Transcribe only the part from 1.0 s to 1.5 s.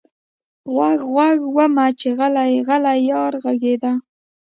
غوږ